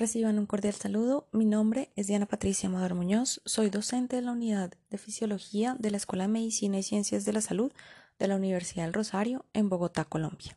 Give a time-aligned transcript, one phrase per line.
[0.00, 1.28] Reciban un cordial saludo.
[1.30, 3.42] Mi nombre es Diana Patricia Amador Muñoz.
[3.44, 7.34] Soy docente de la Unidad de Fisiología de la Escuela de Medicina y Ciencias de
[7.34, 7.70] la Salud
[8.18, 10.56] de la Universidad del Rosario en Bogotá, Colombia.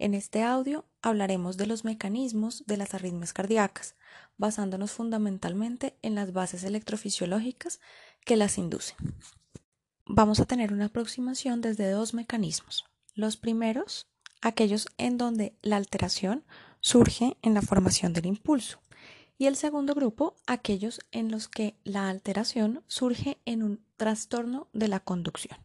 [0.00, 3.94] En este audio hablaremos de los mecanismos de las arritmias cardíacas,
[4.36, 7.78] basándonos fundamentalmente en las bases electrofisiológicas
[8.24, 8.96] que las inducen.
[10.06, 12.84] Vamos a tener una aproximación desde dos mecanismos.
[13.14, 14.08] Los primeros,
[14.42, 16.44] aquellos en donde la alteración
[16.86, 18.78] surge en la formación del impulso.
[19.38, 24.86] Y el segundo grupo, aquellos en los que la alteración surge en un trastorno de
[24.86, 25.58] la conducción.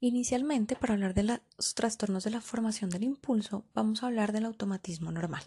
[0.00, 4.46] Inicialmente, para hablar de los trastornos de la formación del impulso, vamos a hablar del
[4.46, 5.44] automatismo normal.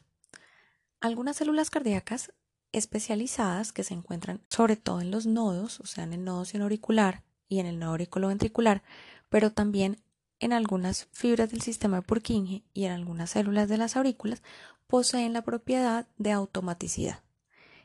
[1.02, 2.32] Algunas células cardíacas
[2.72, 7.22] especializadas que se encuentran sobre todo en los nodos, o sea, en el nodo auricular
[7.50, 8.82] y en el nodo auriculoventricular,
[9.28, 10.02] pero también
[10.44, 14.44] en algunas fibras del sistema de Purkinje y en algunas células de las aurículas
[14.88, 17.24] poseen la propiedad de automaticidad,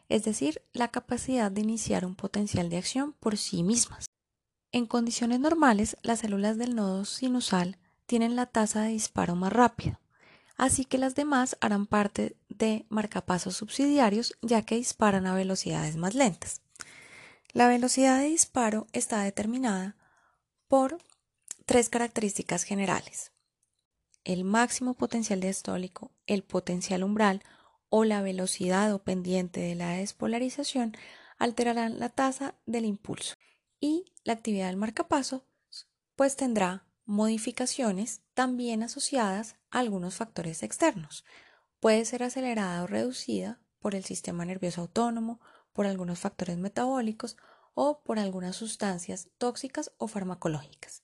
[0.08, 4.06] es decir, la capacidad de iniciar un potencial de acción por sí mismas.
[4.72, 10.00] En condiciones normales, las células del nodo sinusal tienen la tasa de disparo más rápida,
[10.56, 16.16] así que las demás harán parte de marcapasos subsidiarios ya que disparan a velocidades más
[16.16, 16.60] lentas.
[17.52, 19.96] La velocidad de disparo está determinada
[20.66, 20.98] por
[21.68, 23.30] tres características generales.
[24.24, 27.42] El máximo potencial diastólico, el potencial umbral
[27.90, 30.96] o la velocidad o pendiente de la despolarización
[31.36, 33.34] alterarán la tasa del impulso
[33.78, 35.44] y la actividad del marcapaso
[36.16, 41.22] pues tendrá modificaciones también asociadas a algunos factores externos.
[41.80, 45.38] Puede ser acelerada o reducida por el sistema nervioso autónomo,
[45.74, 47.36] por algunos factores metabólicos
[47.74, 51.02] o por algunas sustancias tóxicas o farmacológicas.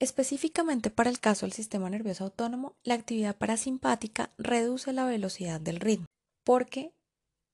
[0.00, 5.80] Específicamente para el caso del sistema nervioso autónomo, la actividad parasimpática reduce la velocidad del
[5.80, 6.06] ritmo,
[6.44, 6.92] porque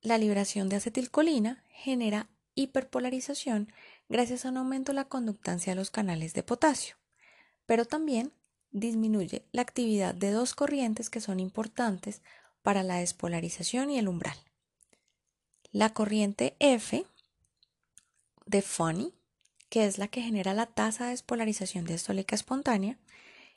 [0.02, 3.72] la liberación de acetilcolina genera hiperpolarización
[4.08, 6.96] gracias a un aumento de la conductancia de los canales de potasio,
[7.64, 8.32] pero también
[8.70, 12.20] disminuye la actividad de dos corrientes que son importantes
[12.62, 14.36] para la despolarización y el umbral.
[15.72, 17.06] La corriente F
[18.44, 19.14] de Funny
[19.74, 22.96] que es la que genera la tasa de despolarización diastólica espontánea,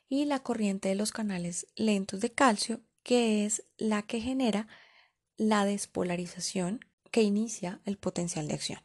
[0.08, 4.66] y la corriente de los canales lentos de calcio, que es la que genera
[5.36, 8.80] la despolarización que inicia el potencial de acción.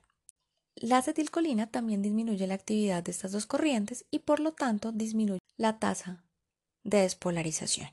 [0.75, 5.39] La acetilcolina también disminuye la actividad de estas dos corrientes y por lo tanto disminuye
[5.57, 6.23] la tasa
[6.83, 7.89] de despolarización.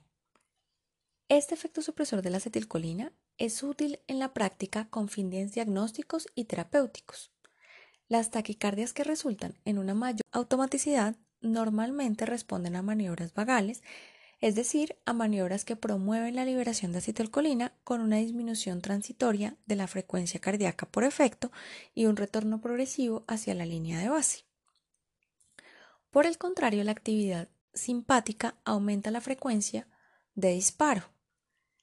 [1.31, 6.45] Este efecto supresor de la acetilcolina es útil en la práctica con fines diagnósticos y
[6.45, 7.33] terapéuticos.
[8.10, 13.84] Las taquicardias que resultan en una mayor automaticidad normalmente responden a maniobras vagales,
[14.41, 19.76] es decir, a maniobras que promueven la liberación de acetilcolina con una disminución transitoria de
[19.76, 21.53] la frecuencia cardíaca por efecto
[21.94, 24.44] y un retorno progresivo hacia la línea de base.
[26.10, 29.87] Por el contrario, la actividad simpática aumenta la frecuencia
[30.34, 31.04] de disparo.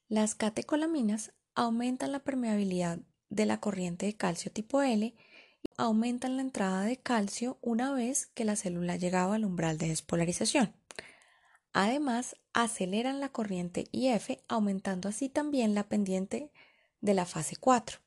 [0.10, 3.00] Las catecolaminas aumentan la permeabilidad
[3.30, 5.16] de la corriente de calcio tipo L
[5.78, 10.74] aumentan la entrada de calcio una vez que la célula llegaba al umbral de despolarización.
[11.72, 16.52] Además, aceleran la corriente IF, aumentando así también la pendiente
[17.02, 18.00] de la fase 4.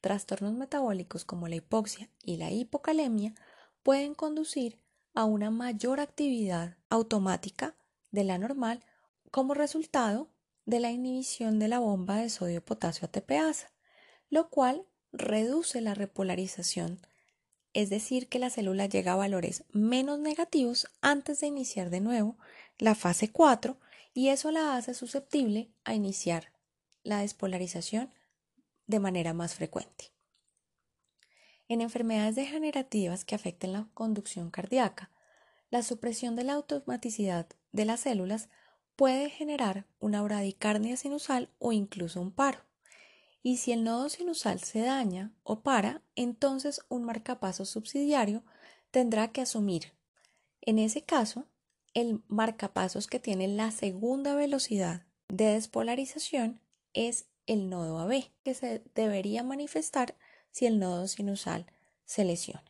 [0.00, 3.34] Trastornos metabólicos como la hipoxia y la hipocalemia
[3.82, 4.78] pueden conducir
[5.14, 7.74] a una mayor actividad automática
[8.10, 8.82] de la normal
[9.30, 10.30] como resultado
[10.64, 13.72] de la inhibición de la bomba de sodio-potasio ATPasa,
[14.30, 17.00] lo cual reduce la repolarización,
[17.72, 22.36] es decir, que la célula llega a valores menos negativos antes de iniciar de nuevo
[22.78, 23.78] la fase 4
[24.12, 26.52] y eso la hace susceptible a iniciar
[27.02, 28.12] la despolarización
[28.86, 30.12] de manera más frecuente.
[31.68, 35.10] En enfermedades degenerativas que afecten la conducción cardíaca,
[35.70, 38.48] la supresión de la automaticidad de las células
[38.96, 42.69] puede generar una bradicardia sinusal o incluso un paro
[43.42, 48.42] y si el nodo sinusal se daña o para, entonces un marcapaso subsidiario
[48.90, 49.92] tendrá que asumir.
[50.60, 51.46] En ese caso,
[51.94, 56.60] el marcapasos que tiene la segunda velocidad de despolarización
[56.92, 60.16] es el nodo AB, que se debería manifestar
[60.50, 61.66] si el nodo sinusal
[62.04, 62.64] se lesiona.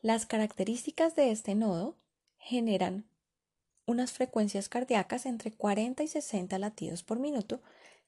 [0.00, 1.96] Las características de este nodo
[2.38, 3.06] generan
[3.86, 7.60] unas frecuencias cardíacas entre 40 y 60 latidos por minuto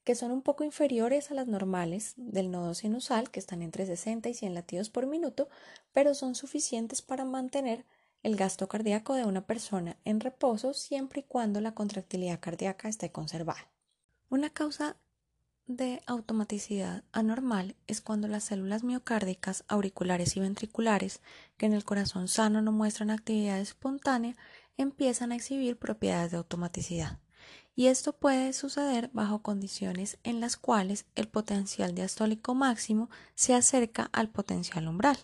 [0.05, 4.29] que son un poco inferiores a las normales del nodo sinusal, que están entre 60
[4.29, 5.49] y 100 latidos por minuto,
[5.91, 7.85] pero son suficientes para mantener
[8.21, 13.11] el gasto cardíaco de una persona en reposo siempre y cuando la contractilidad cardíaca esté
[13.11, 13.67] conservada.
[14.29, 14.95] Una causa
[15.65, 21.21] de automaticidad anormal es cuando las células miocárdicas, auriculares y ventriculares,
[21.57, 24.35] que en el corazón sano no muestran actividad espontánea,
[24.77, 27.19] empiezan a exhibir propiedades de automaticidad.
[27.75, 34.09] Y esto puede suceder bajo condiciones en las cuales el potencial diastólico máximo se acerca
[34.13, 35.17] al potencial umbral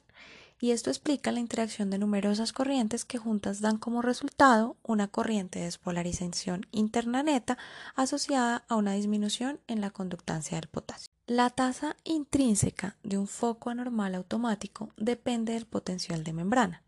[0.62, 5.57] y esto explica la interacción de numerosas corrientes que juntas dan como resultado una corriente
[5.57, 7.57] de despolarización interna neta
[7.95, 11.07] asociada a una disminución en la conductancia del potasio.
[11.25, 16.83] La tasa intrínseca de un foco anormal automático depende del potencial de membrana.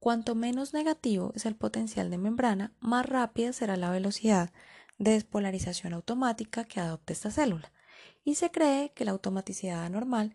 [0.00, 4.50] Cuanto menos negativo es el potencial de membrana, más rápida será la velocidad
[5.02, 7.72] despolarización automática que adopte esta célula.
[8.24, 10.34] Y se cree que la automaticidad anormal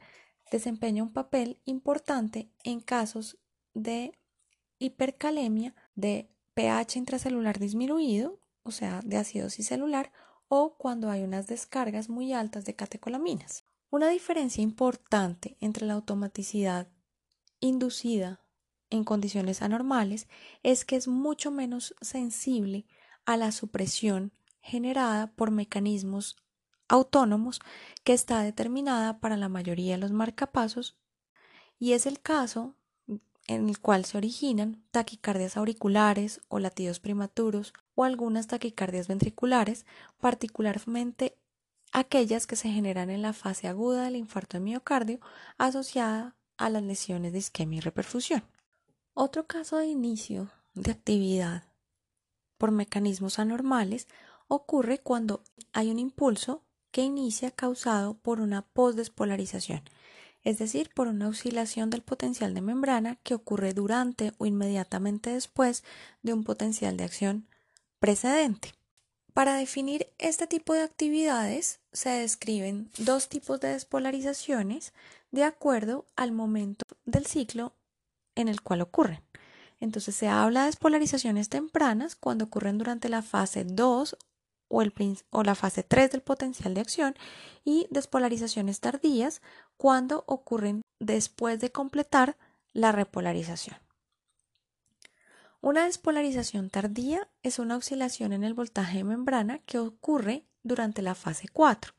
[0.51, 3.37] desempeña un papel importante en casos
[3.73, 4.11] de
[4.79, 10.11] hipercalemia, de pH intracelular disminuido, o sea, de acidosis celular,
[10.49, 13.63] o cuando hay unas descargas muy altas de catecolaminas.
[13.89, 16.89] Una diferencia importante entre la automaticidad
[17.61, 18.41] inducida
[18.89, 20.27] en condiciones anormales
[20.63, 22.85] es que es mucho menos sensible
[23.25, 26.35] a la supresión generada por mecanismos
[26.87, 27.59] autónomos
[28.03, 30.95] que está determinada para la mayoría de los marcapasos
[31.79, 32.75] y es el caso
[33.47, 39.85] en el cual se originan taquicardias auriculares o latidos prematuros o algunas taquicardias ventriculares,
[40.19, 41.37] particularmente
[41.93, 45.19] aquellas que se generan en la fase aguda del infarto de miocardio
[45.57, 48.43] asociada a las lesiones de isquemia y reperfusión.
[49.13, 51.63] Otro caso de inicio de actividad
[52.57, 54.07] por mecanismos anormales
[54.47, 59.83] ocurre cuando hay un impulso que inicia causado por una postdespolarización,
[60.43, 65.83] es decir, por una oscilación del potencial de membrana que ocurre durante o inmediatamente después
[66.23, 67.47] de un potencial de acción
[67.99, 68.73] precedente.
[69.33, 74.93] Para definir este tipo de actividades se describen dos tipos de despolarizaciones
[75.31, 77.75] de acuerdo al momento del ciclo
[78.33, 79.21] en el cual ocurren.
[79.79, 84.17] Entonces se habla de despolarizaciones tempranas cuando ocurren durante la fase 2
[84.69, 87.15] o, la fase 3 del potencial de acción
[87.63, 89.41] y despolarizaciones tardías
[89.77, 92.37] cuando ocurren después de completar
[92.73, 93.77] la repolarización.
[95.61, 101.15] Una despolarización tardía es una oscilación en el voltaje de membrana que ocurre durante la
[101.15, 101.93] fase 4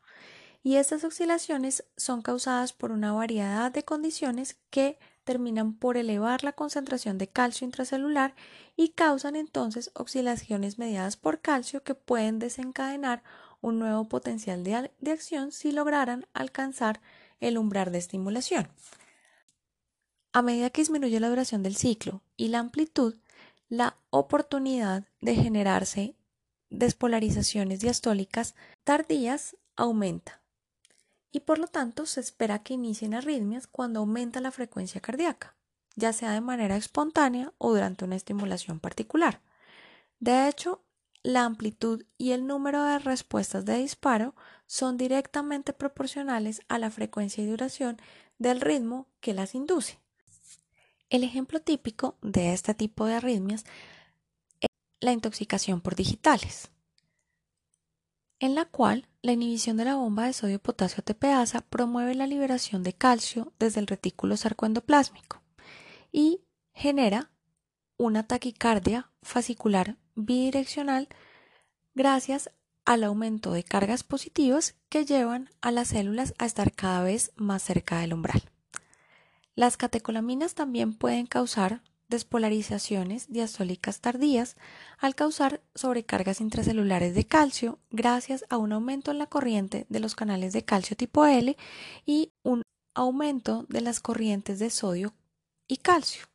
[0.62, 6.54] y estas oscilaciones son causadas por una variedad de condiciones que terminan por elevar la
[6.54, 8.34] concentración de calcio intracelular
[8.76, 13.22] y causan entonces oscilaciones mediadas por calcio que pueden desencadenar
[13.60, 17.02] un nuevo potencial de, acción si lograran alcanzar
[17.40, 18.68] el umbral de estimulación.
[20.32, 23.14] A medida que disminuye la duración del ciclo y la amplitud,
[23.68, 26.14] la oportunidad de generarse
[26.70, 30.40] despolarizaciones diastólicas tardías aumenta
[31.32, 35.56] y por lo tanto se espera que inicien arritmias cuando aumenta la frecuencia cardíaca,
[35.96, 39.40] ya sea de manera espontánea o durante una estimulación particular.
[40.20, 40.82] De hecho,
[41.22, 44.34] la amplitud y el número de respuestas de disparo
[44.66, 47.98] son directamente proporcionales a la frecuencia y duración
[48.38, 49.98] del ritmo que las induce.
[51.10, 53.64] El ejemplo típico de este tipo de arritmias
[54.60, 54.68] es
[55.00, 56.70] la intoxicación por digitales
[58.40, 62.94] en la cual la inhibición de la bomba de sodio-potasio ATPasa promueve la liberación de
[62.94, 65.42] calcio desde el retículo sarcoendoplásmico
[66.10, 66.40] y
[66.72, 67.30] genera
[67.98, 71.08] una taquicardia fascicular bidireccional
[71.94, 72.50] gracias
[72.86, 77.62] al aumento de cargas positivas que llevan a las células a estar cada vez más
[77.62, 78.50] cerca del umbral.
[79.54, 84.56] Las catecolaminas también pueden causar despolarizaciones diastólicas tardías
[84.98, 90.14] al causar sobrecargas intracelulares de calcio gracias a un aumento en la corriente de los
[90.14, 91.56] canales de calcio tipo L
[92.06, 92.62] y un
[92.94, 95.14] aumento de las corrientes de sodio
[95.66, 96.26] y calcio.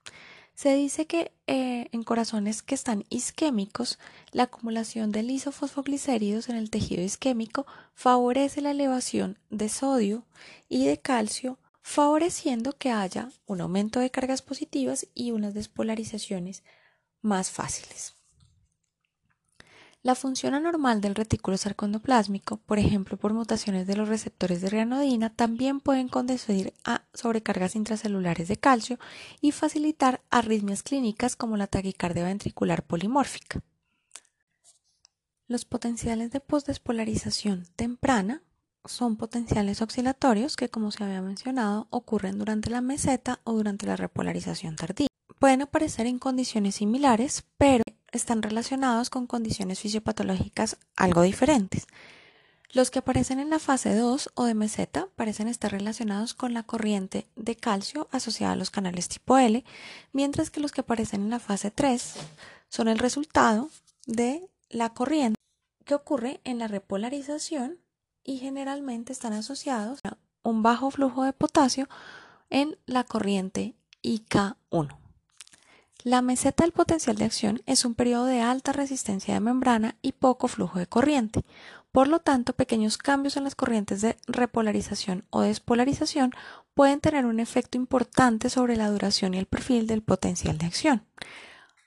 [0.55, 3.97] Se dice que eh, en corazones que están isquémicos,
[4.31, 7.65] la acumulación de lisofosfoglicéridos en el tejido isquémico
[7.95, 10.25] favorece la elevación de sodio
[10.69, 16.63] y de calcio favoreciendo que haya un aumento de cargas positivas y unas despolarizaciones
[17.21, 18.15] más fáciles.
[20.01, 25.29] La función anormal del retículo sarcoendoplásmico, por ejemplo por mutaciones de los receptores de rianodina,
[25.29, 28.97] también pueden conducir a sobrecargas intracelulares de calcio
[29.39, 33.61] y facilitar arritmias clínicas como la taquicardia ventricular polimórfica.
[35.47, 38.41] Los potenciales de postdespolarización temprana
[38.85, 43.95] son potenciales oscilatorios que, como se había mencionado, ocurren durante la meseta o durante la
[43.95, 45.07] repolarización tardía.
[45.39, 51.87] Pueden aparecer en condiciones similares, pero están relacionados con condiciones fisiopatológicas algo diferentes.
[52.71, 56.63] Los que aparecen en la fase 2 o de meseta parecen estar relacionados con la
[56.63, 59.63] corriente de calcio asociada a los canales tipo L,
[60.11, 62.15] mientras que los que aparecen en la fase 3
[62.69, 63.69] son el resultado
[64.07, 65.39] de la corriente
[65.85, 67.77] que ocurre en la repolarización
[68.23, 71.87] y generalmente están asociados a un bajo flujo de potasio
[72.49, 74.97] en la corriente IK1.
[76.03, 80.11] La meseta del potencial de acción es un periodo de alta resistencia de membrana y
[80.11, 81.45] poco flujo de corriente.
[81.93, 86.31] Por lo tanto, pequeños cambios en las corrientes de repolarización o despolarización
[86.73, 91.05] pueden tener un efecto importante sobre la duración y el perfil del potencial de acción.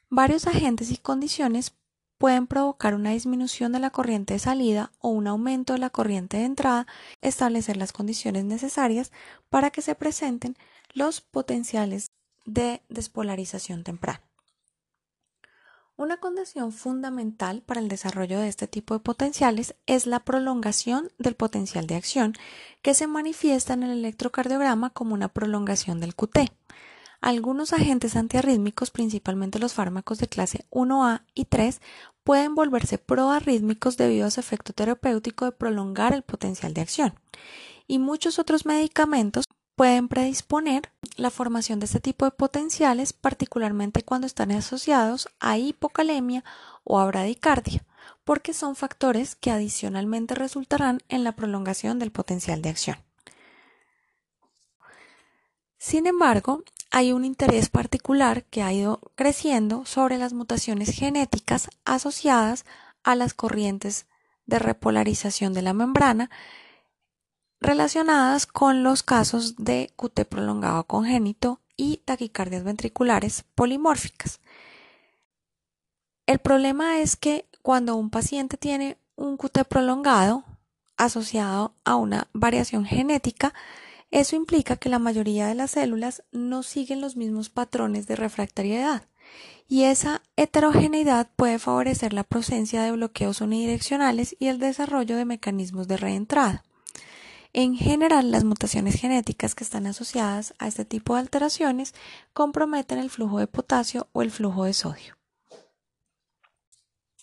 [0.09, 1.75] Varios agentes y condiciones
[2.19, 6.39] pueden provocar una disminución de la corriente de salida o un aumento de la corriente
[6.39, 6.87] de entrada,
[7.21, 9.13] establecer las condiciones necesarias
[9.51, 10.57] para que se presenten
[10.93, 12.11] los potenciales
[12.45, 14.23] de despolarización temprana.
[15.99, 21.37] Una condición fundamental para el desarrollo de este tipo de potenciales es la prolongación del
[21.37, 22.35] potencial de acción,
[22.83, 26.53] que se manifiesta en el electrocardiograma como una prolongación del QT.
[27.21, 31.81] Algunos agentes antiarrítmicos, principalmente los fármacos de clase 1A y 3,
[32.25, 37.15] pueden volverse proarrítmicos debido a su efecto terapéutico de prolongar el potencial de acción.
[37.87, 39.45] Y muchos otros medicamentos
[39.77, 46.45] pueden predisponer la formación de este tipo de potenciales, particularmente cuando están asociados a hipocalemia
[46.83, 47.85] o a bradicardia,
[48.25, 53.06] porque son factores que adicionalmente resultarán en la prolongación del potencial de acción.
[55.87, 62.65] Sin embargo, hay un interés particular que ha ido creciendo sobre las mutaciones genéticas asociadas
[63.05, 64.07] a las corrientes
[64.47, 66.29] de repolarización de la membrana
[67.61, 74.41] relacionadas con los casos de QT prolongado congénito y taquicardias ventriculares polimórficas.
[76.27, 80.43] El problema es que cuando un paciente tiene un QT prolongado
[80.97, 83.55] asociado a una variación genética,
[84.11, 89.09] eso implica que la mayoría de las células no siguen los mismos patrones de refractariedad
[89.69, 95.89] y esa heterogeneidad puede favorecer la presencia de bloqueos unidireccionales y el desarrollo de mecanismos
[95.89, 96.65] de reentrada.
[97.53, 101.95] En general, las mutaciones genéticas que están asociadas a este tipo de alteraciones
[102.33, 105.17] comprometen el flujo de potasio o el flujo de sodio.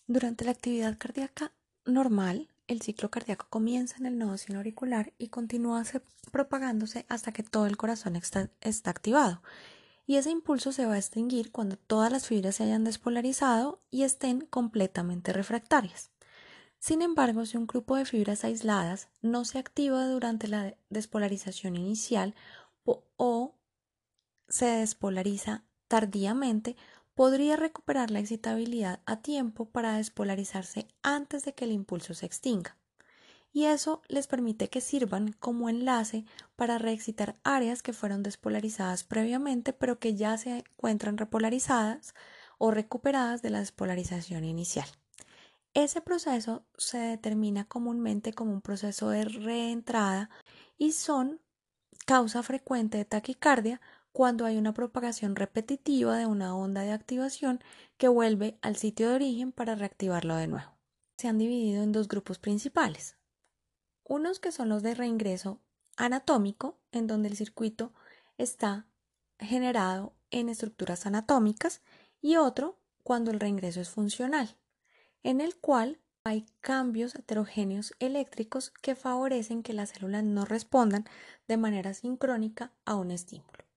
[0.08, 1.54] Durante la actividad cardíaca
[1.86, 5.84] normal, el ciclo cardíaco comienza en el nodo auricular y continúa
[6.32, 9.42] propagándose hasta que todo el corazón está activado.
[10.06, 14.04] Y ese impulso se va a extinguir cuando todas las fibras se hayan despolarizado y
[14.04, 16.12] estén completamente refractarias.
[16.80, 22.36] Sin embargo, si un grupo de fibras aisladas no se activa durante la despolarización inicial
[22.86, 23.56] o
[24.50, 26.76] se despolariza tardíamente,
[27.16, 32.78] podría recuperar la excitabilidad a tiempo para despolarizarse antes de que el impulso se extinga.
[33.52, 39.74] Y eso les permite que sirvan como enlace para reexcitar áreas que fueron despolarizadas previamente
[39.74, 42.16] pero que ya se encuentran repolarizadas
[42.58, 44.88] o recuperadas de la despolarización inicial.
[45.76, 50.30] Ese proceso se determina comúnmente como un proceso de reentrada
[50.78, 51.40] y son
[52.06, 53.82] causa frecuente de taquicardia
[54.14, 57.64] cuando hay una propagación repetitiva de una onda de activación
[57.98, 60.72] que vuelve al sitio de origen para reactivarlo de nuevo.
[61.18, 63.18] Se han dividido en dos grupos principales.
[64.04, 65.60] Unos que son los de reingreso
[65.98, 67.92] anatómico, en donde el circuito
[68.38, 68.86] está
[69.40, 71.82] generado en estructuras anatómicas,
[72.22, 74.58] y otro cuando el reingreso es funcional,
[75.24, 81.06] en el cual hay cambios heterogéneos eléctricos que favorecen que las células no respondan
[81.48, 83.73] de manera sincrónica a un estímulo.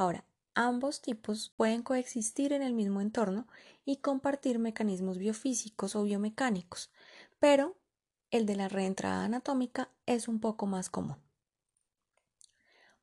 [0.00, 3.46] Ahora, ambos tipos pueden coexistir en el mismo entorno
[3.84, 6.90] y compartir mecanismos biofísicos o biomecánicos,
[7.38, 7.76] pero
[8.30, 11.18] el de la reentrada anatómica es un poco más común.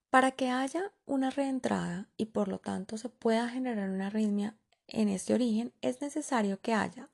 [0.10, 5.08] Para que haya una reentrada y por lo tanto se pueda generar una arritmia en
[5.08, 7.12] este origen, es necesario que haya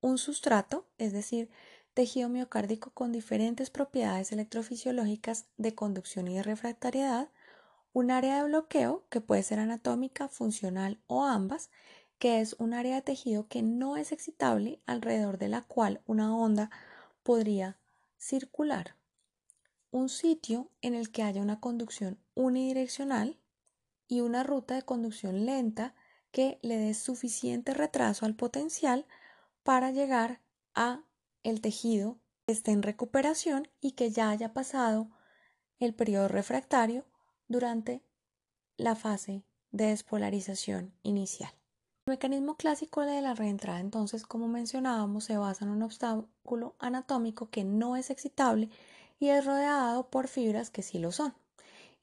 [0.00, 1.50] un sustrato, es decir,
[1.92, 7.28] tejido miocárdico con diferentes propiedades electrofisiológicas de conducción y de refractariedad,
[7.92, 11.70] un área de bloqueo que puede ser anatómica, funcional o ambas,
[12.18, 16.36] que es un área de tejido que no es excitable alrededor de la cual una
[16.36, 16.70] onda
[17.22, 17.78] podría
[18.16, 18.96] circular,
[19.90, 23.38] un sitio en el que haya una conducción unidireccional
[24.08, 25.94] y una ruta de conducción lenta
[26.30, 29.06] que le dé suficiente retraso al potencial
[29.62, 30.40] para llegar
[30.74, 31.02] a
[31.42, 35.10] el tejido que esté en recuperación y que ya haya pasado
[35.78, 37.04] el periodo refractario
[37.48, 38.02] durante
[38.76, 41.50] la fase de despolarización inicial.
[42.06, 47.50] El mecanismo clásico de la reentrada, entonces, como mencionábamos, se basa en un obstáculo anatómico
[47.50, 48.70] que no es excitable
[49.18, 51.34] y es rodeado por fibras que sí lo son.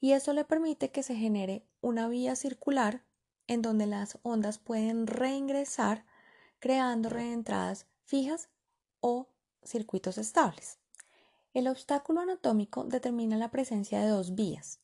[0.00, 3.02] Y esto le permite que se genere una vía circular
[3.46, 6.04] en donde las ondas pueden reingresar
[6.58, 8.48] creando reentradas fijas
[9.00, 9.28] o
[9.64, 10.78] circuitos estables.
[11.54, 14.80] El obstáculo anatómico determina la presencia de dos vías.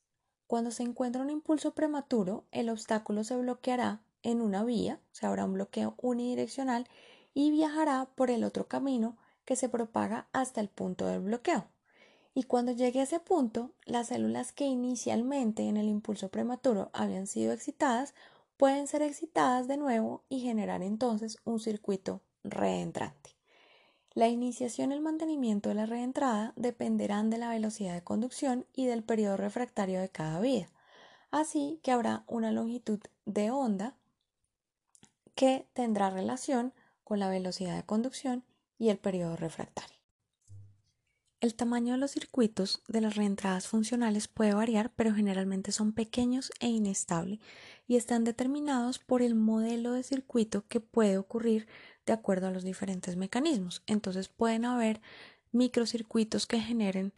[0.52, 5.30] Cuando se encuentra un impulso prematuro, el obstáculo se bloqueará en una vía, o sea,
[5.30, 6.86] habrá un bloqueo unidireccional
[7.32, 9.16] y viajará por el otro camino
[9.46, 11.68] que se propaga hasta el punto del bloqueo.
[12.34, 17.26] Y cuando llegue a ese punto, las células que inicialmente en el impulso prematuro habían
[17.26, 18.12] sido excitadas
[18.58, 23.38] pueden ser excitadas de nuevo y generar entonces un circuito reentrante.
[24.14, 28.84] La iniciación y el mantenimiento de la reentrada dependerán de la velocidad de conducción y
[28.84, 30.68] del periodo refractario de cada vía,
[31.30, 33.96] así que habrá una longitud de onda
[35.34, 38.44] que tendrá relación con la velocidad de conducción
[38.78, 39.96] y el periodo refractario.
[41.40, 46.52] El tamaño de los circuitos de las reentradas funcionales puede variar, pero generalmente son pequeños
[46.60, 47.40] e inestables
[47.88, 51.66] y están determinados por el modelo de circuito que puede ocurrir
[52.06, 53.82] de acuerdo a los diferentes mecanismos.
[53.86, 55.00] Entonces pueden haber
[55.52, 57.12] microcircuitos que generen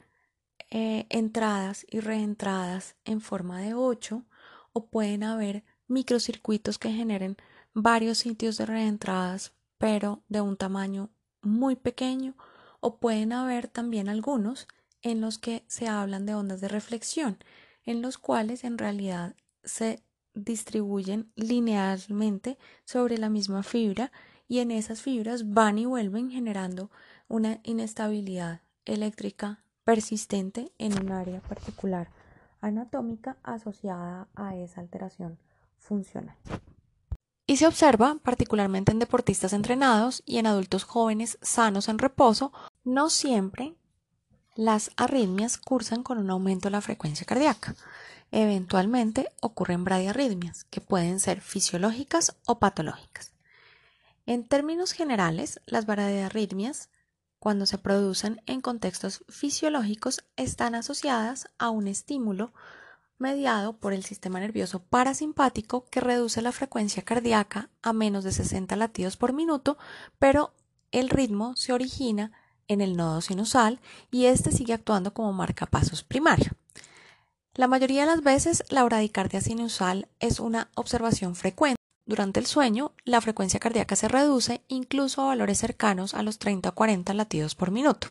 [0.70, 4.24] eh, entradas y reentradas en forma de 8
[4.72, 7.36] o pueden haber microcircuitos que generen
[7.72, 11.10] varios sitios de reentradas pero de un tamaño
[11.42, 12.34] muy pequeño
[12.80, 14.66] o pueden haber también algunos
[15.02, 17.38] en los que se hablan de ondas de reflexión,
[17.84, 24.10] en los cuales en realidad se distribuyen linealmente sobre la misma fibra
[24.48, 26.90] y en esas fibras van y vuelven generando
[27.28, 32.08] una inestabilidad eléctrica persistente en un área particular
[32.60, 35.38] anatómica asociada a esa alteración
[35.78, 36.36] funcional.
[37.46, 42.52] Y se observa particularmente en deportistas entrenados y en adultos jóvenes sanos en reposo,
[42.84, 43.74] no siempre
[44.56, 47.74] las arritmias cursan con un aumento de la frecuencia cardíaca.
[48.30, 53.33] Eventualmente ocurren bradiarritmias, que pueden ser fisiológicas o patológicas.
[54.26, 56.88] En términos generales, las bradiarritmias,
[57.38, 62.54] cuando se producen en contextos fisiológicos, están asociadas a un estímulo
[63.18, 68.76] mediado por el sistema nervioso parasimpático que reduce la frecuencia cardíaca a menos de 60
[68.76, 69.76] latidos por minuto,
[70.18, 70.54] pero
[70.90, 72.32] el ritmo se origina
[72.66, 73.78] en el nodo sinusal
[74.10, 76.52] y este sigue actuando como marcapasos primario.
[77.52, 82.92] La mayoría de las veces la bradicardia sinusal es una observación frecuente durante el sueño,
[83.04, 87.54] la frecuencia cardíaca se reduce incluso a valores cercanos a los 30 o 40 latidos
[87.54, 88.08] por minuto.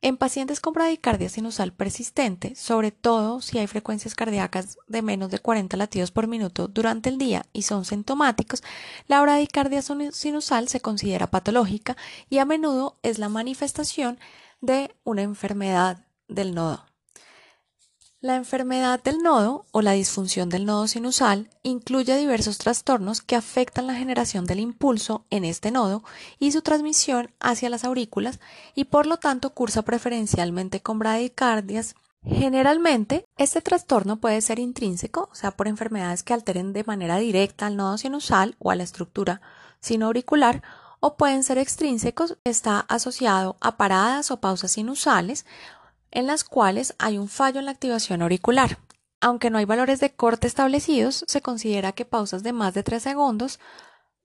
[0.00, 5.40] En pacientes con bradicardia sinusal persistente, sobre todo si hay frecuencias cardíacas de menos de
[5.40, 8.62] 40 latidos por minuto durante el día y son sintomáticos,
[9.08, 11.96] la bradicardia sinusal se considera patológica
[12.30, 14.20] y a menudo es la manifestación
[14.60, 16.87] de una enfermedad del nodo.
[18.20, 23.86] La enfermedad del nodo o la disfunción del nodo sinusal incluye diversos trastornos que afectan
[23.86, 26.02] la generación del impulso en este nodo
[26.40, 28.40] y su transmisión hacia las aurículas
[28.74, 31.94] y por lo tanto cursa preferencialmente con bradicardias.
[32.24, 37.66] Generalmente, este trastorno puede ser intrínseco, o sea, por enfermedades que alteren de manera directa
[37.68, 39.40] al nodo sinusal o a la estructura
[39.78, 40.64] sinoauricular,
[40.98, 45.46] o pueden ser extrínsecos, está asociado a paradas o pausas sinusales
[46.10, 48.78] en las cuales hay un fallo en la activación auricular.
[49.20, 53.02] Aunque no hay valores de corte establecidos, se considera que pausas de más de 3
[53.02, 53.58] segundos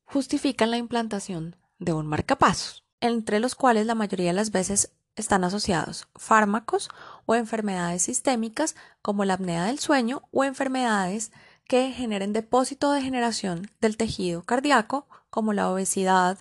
[0.05, 5.43] justifican la implantación de un marcapasos, entre los cuales la mayoría de las veces están
[5.43, 6.89] asociados fármacos
[7.25, 11.31] o enfermedades sistémicas como la apnea del sueño o enfermedades
[11.67, 16.37] que generen depósito de generación del tejido cardíaco como la obesidad,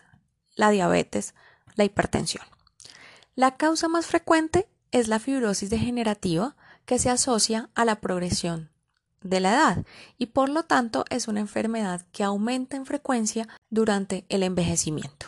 [0.56, 1.34] la diabetes,
[1.74, 2.44] la hipertensión.
[3.34, 8.70] La causa más frecuente es la fibrosis degenerativa que se asocia a la progresión
[9.22, 9.84] de la edad
[10.18, 15.26] y por lo tanto es una enfermedad que aumenta en frecuencia durante el envejecimiento.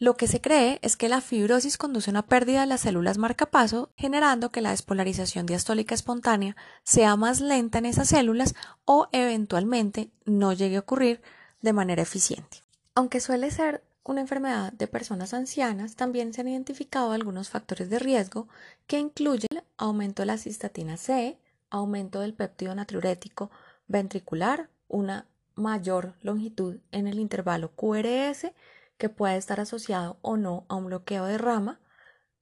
[0.00, 3.18] Lo que se cree es que la fibrosis conduce a una pérdida de las células
[3.18, 10.10] marcapaso, generando que la despolarización diastólica espontánea sea más lenta en esas células o eventualmente
[10.24, 11.20] no llegue a ocurrir
[11.62, 12.62] de manera eficiente.
[12.94, 17.98] Aunque suele ser una enfermedad de personas ancianas, también se han identificado algunos factores de
[17.98, 18.48] riesgo
[18.86, 23.50] que incluyen aumento de la cistatina C, aumento del péptido natriurético
[23.86, 28.50] ventricular, una mayor longitud en el intervalo QRS,
[28.96, 31.78] que puede estar asociado o no a un bloqueo de rama,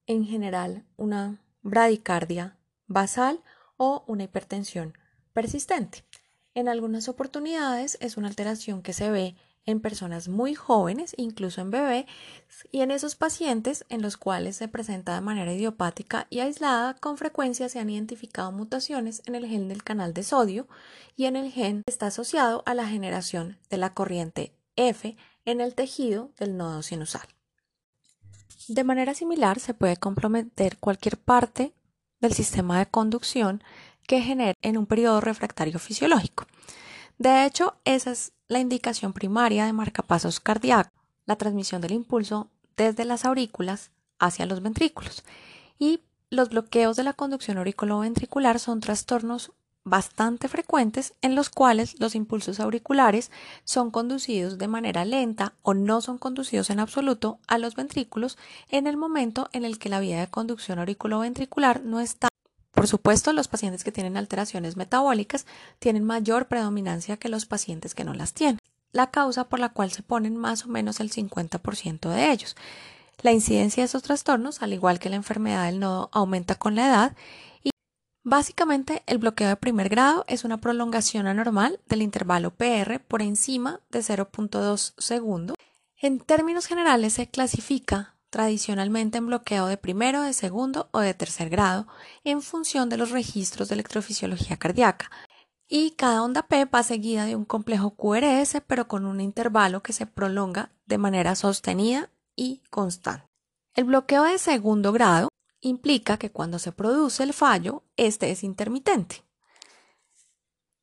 [0.07, 3.43] en general una bradicardia basal
[3.77, 4.97] o una hipertensión
[5.33, 6.05] persistente.
[6.55, 9.35] En algunas oportunidades es una alteración que se ve
[9.67, 12.07] en personas muy jóvenes, incluso en bebés,
[12.73, 17.19] y en esos pacientes en los cuales se presenta de manera idiopática y aislada, con
[17.19, 20.69] frecuencia se han identificado mutaciones en el gen del canal de sodio
[21.17, 25.61] y en el gen que está asociado a la generación de la corriente F en
[25.61, 27.27] el tejido del nodo sinusal.
[28.69, 31.73] De manera similar, se puede comprometer cualquier parte
[32.21, 33.63] del sistema de conducción
[34.07, 36.47] que genere en un periodo refractario fisiológico.
[37.19, 40.93] De hecho, esa es la indicación primaria de marcapasos cardíacos,
[41.27, 45.25] la transmisión del impulso desde las aurículas hacia los ventrículos.
[45.79, 49.53] Y los bloqueos de la conducción auriculoventricular son trastornos
[49.85, 53.31] bastante frecuentes en los cuales los impulsos auriculares
[53.65, 58.37] son conducidos de manera lenta o no son conducidos en absoluto a los ventrículos
[58.69, 62.29] en el momento en el que la vía de conducción auriculoventricular no está.
[62.77, 65.47] Por supuesto, los pacientes que tienen alteraciones metabólicas
[65.79, 68.61] tienen mayor predominancia que los pacientes que no las tienen,
[68.93, 72.55] la causa por la cual se ponen más o menos el 50% de ellos.
[73.23, 76.87] La incidencia de esos trastornos, al igual que la enfermedad del nodo, aumenta con la
[76.87, 77.17] edad
[78.29, 83.79] Básicamente, el bloqueo de primer grado es una prolongación anormal del intervalo PR por encima
[83.91, 85.55] de 0.2 segundos.
[86.01, 91.49] En términos generales, se clasifica tradicionalmente en bloqueo de primero, de segundo o de tercer
[91.49, 91.87] grado
[92.25, 95.11] en función de los registros de electrofisiología cardíaca.
[95.69, 99.93] Y cada onda P va seguida de un complejo QRS, pero con un intervalo que
[99.93, 103.27] se prolonga de manera sostenida y constante.
[103.75, 105.29] El bloqueo de segundo grado
[105.61, 109.25] implica que cuando se produce el fallo, este es intermitente.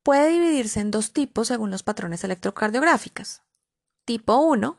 [0.02, 3.40] Puede dividirse en dos tipos según los patrones electrocardiográficos.
[4.04, 4.76] Tipo 1,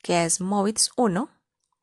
[0.00, 1.28] que es MOVITS 1,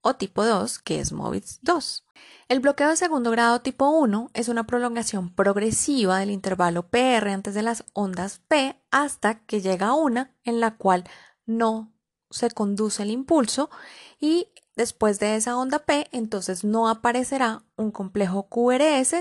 [0.02, 2.06] o tipo 2, que es MOVITS 2.
[2.50, 7.54] El bloqueo de segundo grado tipo 1 es una prolongación progresiva del intervalo PR antes
[7.54, 11.06] de las ondas P hasta que llega una en la cual
[11.46, 11.92] no
[12.30, 13.70] se conduce el impulso
[14.20, 19.14] y Después de esa onda P, entonces no aparecerá un complejo QRS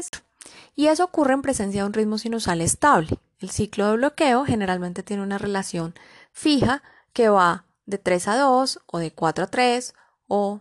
[0.75, 3.19] y eso ocurre en presencia de un ritmo sinusal estable.
[3.41, 5.95] El ciclo de bloqueo generalmente tiene una relación
[6.33, 9.95] fija que va de 3 a 2 o de 4 a 3
[10.31, 10.61] o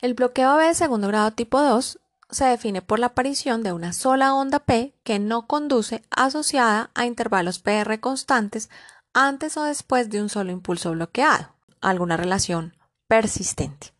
[0.00, 1.98] el bloqueo B de segundo grado tipo 2
[2.30, 7.04] se define por la aparición de una sola onda P que no conduce asociada a
[7.04, 8.70] intervalos PR constantes
[9.12, 11.48] antes o después de un solo impulso bloqueado,
[11.80, 12.76] alguna relación
[13.08, 13.92] persistente.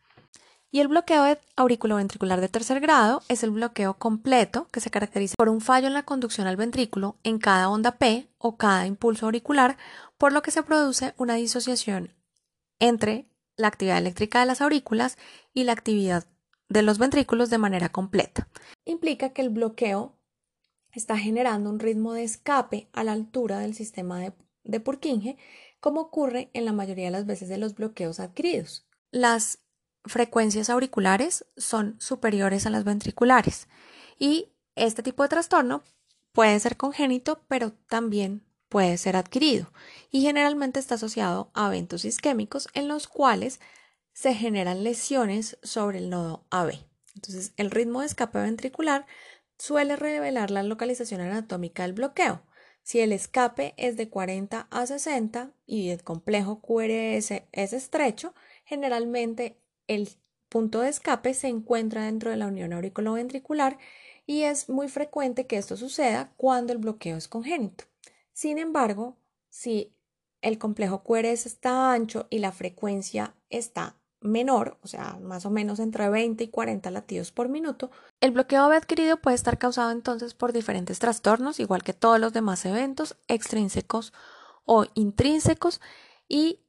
[0.70, 5.49] Y el bloqueo auriculoventricular de tercer grado es el bloqueo completo que se caracteriza por
[5.49, 9.77] un fallo en la conducción al ventrículo en cada onda P o cada impulso auricular,
[10.16, 12.14] por lo que se produce una disociación
[12.79, 15.18] entre la actividad eléctrica de las aurículas
[15.52, 16.26] y la actividad
[16.68, 18.48] de los ventrículos de manera completa.
[18.84, 20.16] Implica que el bloqueo
[20.92, 24.20] está generando un ritmo de escape a la altura del sistema
[24.64, 25.36] de, Purkinje,
[25.80, 28.86] como ocurre en la mayoría de las veces de los bloqueos adquiridos.
[29.10, 29.58] Las
[30.04, 33.68] frecuencias auriculares son superiores a las ventriculares
[34.18, 35.82] y este tipo de trastorno
[36.32, 39.70] puede ser congénito, pero también puede ser adquirido
[40.11, 43.61] y generalmente está asociado a eventos isquémicos en los cuales
[44.14, 46.72] se generan lesiones sobre el nodo AB.
[47.14, 49.06] Entonces, el ritmo de escape ventricular
[49.59, 52.42] suele revelar la localización anatómica del bloqueo.
[52.83, 59.61] Si el escape es de 40 a 60 y el complejo QRS es estrecho, generalmente
[59.87, 60.09] el
[60.48, 63.78] punto de escape se encuentra dentro de la unión auriculoventricular
[64.26, 67.89] y es muy frecuente que esto suceda cuando el bloqueo es congénito.
[68.40, 69.18] Sin embargo,
[69.50, 69.94] si
[70.40, 75.79] el complejo QRS está ancho y la frecuencia está menor, o sea, más o menos
[75.79, 80.55] entre 20 y 40 latidos por minuto, el bloqueo adquirido puede estar causado entonces por
[80.55, 84.14] diferentes trastornos, igual que todos los demás eventos extrínsecos
[84.64, 85.83] o intrínsecos,
[86.26, 86.61] y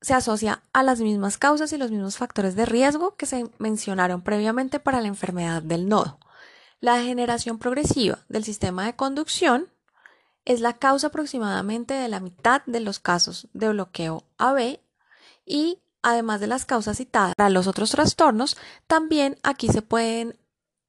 [0.00, 4.22] se asocia a las mismas causas y los mismos factores de riesgo que se mencionaron
[4.22, 6.18] previamente para la enfermedad del nodo.
[6.80, 9.71] La degeneración progresiva del sistema de conducción
[10.44, 14.80] es la causa aproximadamente de la mitad de los casos de bloqueo AB
[15.46, 20.38] y además de las causas citadas para los otros trastornos, también aquí se pueden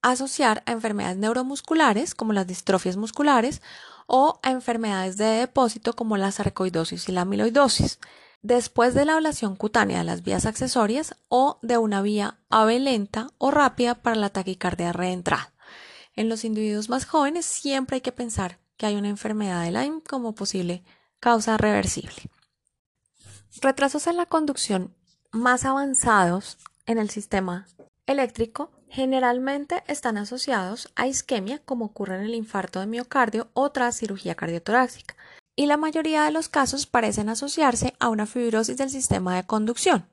[0.01, 3.61] asociar a enfermedades neuromusculares como las distrofias musculares
[4.07, 7.99] o a enfermedades de depósito como la sarcoidosis y la amiloidosis
[8.41, 13.29] después de la ablación cutánea de las vías accesorias o de una vía AVE lenta
[13.37, 15.53] o rápida para la taquicardia reentrada.
[16.15, 20.01] En los individuos más jóvenes siempre hay que pensar que hay una enfermedad de Lyme
[20.01, 20.83] como posible
[21.21, 22.29] causa reversible.
[23.61, 24.93] Retrasos en la conducción
[25.31, 27.65] más avanzados en el sistema
[28.07, 33.95] eléctrico generalmente están asociados a isquemia como ocurre en el infarto de miocardio o tras
[33.95, 35.15] cirugía cardiotorácica.
[35.55, 40.09] y la mayoría de los casos parecen asociarse a una fibrosis del sistema de conducción.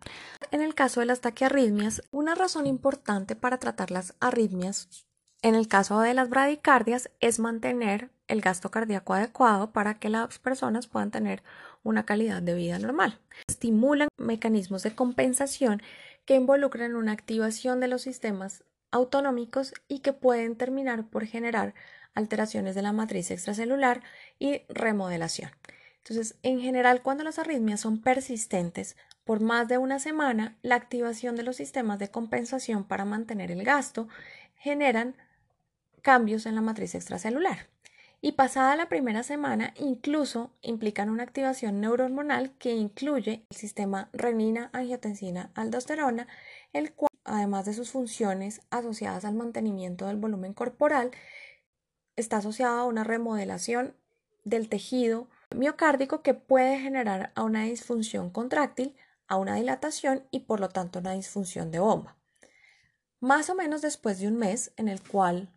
[0.52, 5.09] En el caso de las taquiarritmias, una razón importante para tratar las arritmias
[5.42, 10.38] en el caso de las bradicardias es mantener el gasto cardíaco adecuado para que las
[10.38, 11.42] personas puedan tener
[11.83, 13.18] una calidad de vida normal.
[13.48, 15.83] Estimulan mecanismos de compensación
[16.26, 21.74] que involucran una activación de los sistemas autonómicos y que pueden terminar por generar
[22.14, 24.03] alteraciones de la matriz extracelular
[24.38, 25.50] y remodelación.
[25.98, 31.37] Entonces, en general, cuando las arritmias son persistentes por más de una semana, la activación
[31.37, 34.09] de los sistemas de compensación para mantener el gasto
[34.57, 35.14] generan
[36.00, 37.68] cambios en la matriz extracelular.
[38.22, 44.68] Y pasada la primera semana, incluso implican una activación neurohormonal que incluye el sistema renina,
[44.74, 46.28] angiotensina, aldosterona,
[46.74, 51.12] el cual, además de sus funciones asociadas al mantenimiento del volumen corporal,
[52.16, 53.94] está asociado a una remodelación
[54.44, 58.94] del tejido miocárdico que puede generar a una disfunción contráctil,
[59.28, 62.16] a una dilatación y por lo tanto una disfunción de bomba.
[63.20, 65.50] Más o menos después de un mes en el cual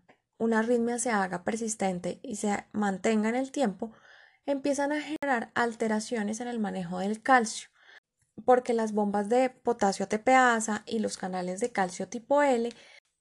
[0.43, 3.93] una arritmia se haga persistente y se mantenga en el tiempo,
[4.45, 7.69] empiezan a generar alteraciones en el manejo del calcio,
[8.45, 12.69] porque las bombas de potasio TPasa y los canales de calcio tipo L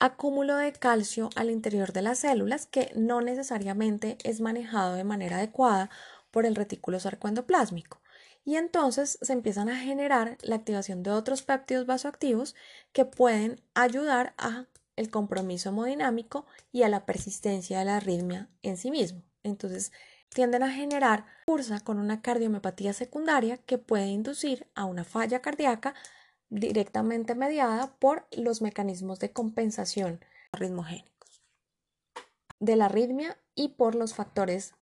[0.00, 5.36] acúmulo de calcio al interior de las células que no necesariamente es manejado de manera
[5.36, 5.90] adecuada
[6.32, 8.02] por el retículo sarcoendoplásmico.
[8.44, 12.56] Y entonces se empiezan a generar la activación de otros péptidos vasoactivos
[12.92, 18.76] que pueden ayudar a el compromiso hemodinámico y a la persistencia de la arritmia en
[18.76, 19.22] sí mismo.
[19.42, 19.92] Entonces,
[20.28, 25.94] tienden a generar cursa con una cardiomiopatía secundaria que puede inducir a una falla cardíaca
[26.48, 31.12] directamente mediada por los mecanismos de compensación arritmogénicos
[32.62, 34.70] de la arritmia y por los factores